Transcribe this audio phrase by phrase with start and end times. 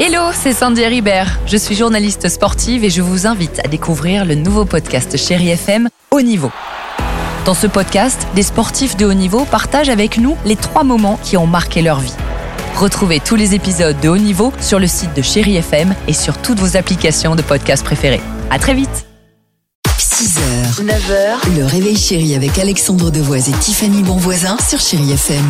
[0.00, 1.38] Hello, c'est Sandy Ribert.
[1.46, 5.88] Je suis journaliste sportive et je vous invite à découvrir le nouveau podcast Chéri FM
[6.10, 6.50] Haut Niveau.
[7.44, 11.36] Dans ce podcast, des sportifs de haut niveau partagent avec nous les trois moments qui
[11.36, 12.14] ont marqué leur vie.
[12.76, 16.38] Retrouvez tous les épisodes de Haut Niveau sur le site de Chéri FM et sur
[16.38, 18.22] toutes vos applications de podcast préférées.
[18.50, 19.06] À très vite.
[19.98, 25.44] 6h, 9h, le réveil chéri avec Alexandre Devoise et Tiffany Bonvoisin sur Chéri FM.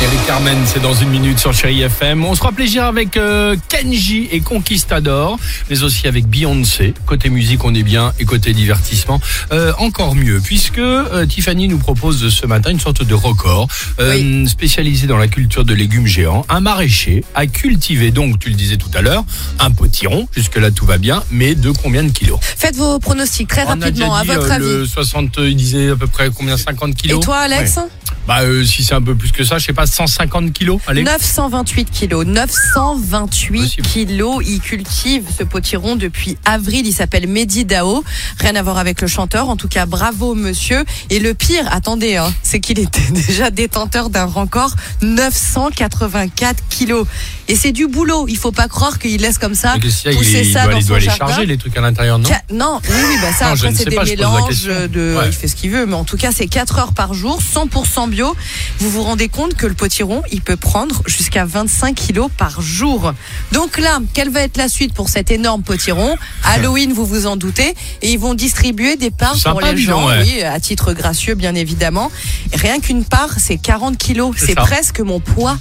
[0.00, 2.24] Eric Carmen, c'est dans une minute sur Chéri FM.
[2.24, 5.38] On se fera plaisir avec euh, Kenji et Conquistador,
[5.68, 6.94] mais aussi avec Beyoncé.
[7.04, 9.20] Côté musique, on est bien, et côté divertissement,
[9.52, 13.66] euh, encore mieux, puisque euh, Tiffany nous propose ce matin une sorte de record
[13.98, 16.46] euh, spécialisé dans la culture de légumes géants.
[16.48, 19.24] Un maraîcher a cultivé, donc tu le disais tout à l'heure,
[19.58, 20.28] un potiron.
[20.34, 22.38] Jusque-là, tout va bien, mais de combien de kilos?
[22.40, 24.64] Faites vos pronostics très On a déjà rapidement, à votre avis.
[24.64, 27.76] le 60, il disait à peu près combien 50 Et kilos toi, Alex?
[27.78, 27.82] Ouais.
[28.28, 30.82] Bah, euh, si c'est un peu plus que ça, je sais pas, 150 kilos.
[30.86, 31.02] Allez.
[31.02, 32.26] 928 kilos.
[32.26, 33.86] 928 Possible.
[33.86, 34.44] kilos.
[34.46, 36.86] Il cultive ce potiron depuis avril.
[36.86, 38.04] Il s'appelle Mehdi Dao.
[38.38, 39.48] Rien à voir avec le chanteur.
[39.48, 40.84] En tout cas, bravo, monsieur.
[41.08, 47.06] Et le pire, attendez, hein, c'est qu'il était déjà détenteur d'un record 984 kilos.
[47.48, 48.26] Et c'est du boulot.
[48.28, 50.82] Il faut pas croire qu'il laisse comme ça il, pousser il ça doit, dans il
[50.82, 51.26] son doit les jardin.
[51.28, 53.96] charger, les trucs à l'intérieur, non Non, oui, oui, bah ça, Non, après, c'est des
[53.96, 55.16] pas, mélanges de.
[55.18, 55.26] Ouais.
[55.28, 58.10] Il fait ce qu'il veut, mais en tout cas, c'est 4 heures par jour, 100%
[58.10, 58.36] bio.
[58.78, 63.14] Vous vous rendez compte que le potiron, il peut prendre jusqu'à 25 kilos par jour.
[63.52, 66.16] Donc là, quelle va être la suite pour cet énorme potiron?
[66.44, 70.22] Halloween, vous vous en doutez, et ils vont distribuer des parts pour les gens, ouais.
[70.22, 72.10] oui, à titre gracieux, bien évidemment.
[72.52, 74.34] Rien qu'une part, c'est 40 kilos.
[74.36, 75.58] C'est presque mon poids.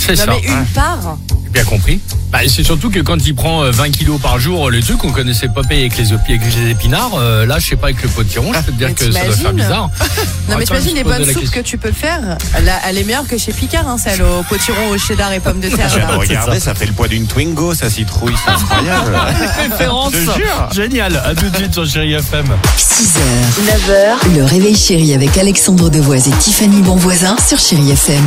[0.00, 0.26] C'est Non, ça.
[0.42, 1.16] mais une part.
[1.44, 2.00] J'ai Bien compris.
[2.32, 4.98] Bah, c'est surtout que quand il prend euh, 20 kilos par jour, euh, les trucs
[4.98, 7.88] qu'on connaissait pas payer avec les, opi- avec les épinards, euh, là, je sais pas,
[7.88, 9.90] avec le potiron, je peux te dire Mais que ça doit faire bizarre.
[10.48, 11.62] Non mais Attends, t'imagines je les pose bonnes la soupes que question.
[11.64, 12.20] tu peux faire?
[12.64, 15.60] Là, Elle est meilleure que chez Picard, hein, celle au potiron, au cheddar et pommes
[15.60, 15.96] de terre.
[15.98, 16.16] Là.
[16.16, 19.16] regarder, ça fait le poids d'une Twingo, sa citrouille, c'est incroyable.
[19.70, 20.12] Référence.
[20.14, 20.68] Je te jure.
[20.72, 21.16] Génial.
[21.24, 22.46] À tout de suite sur Chéri FM.
[22.76, 23.20] 6h,
[23.66, 28.22] 9h, le réveil chéri avec Alexandre Devoise et Tiffany Bonvoisin sur Chéri FM.